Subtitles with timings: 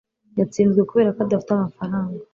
[0.39, 2.21] yatsinzwe kubera ko adafite amafaranga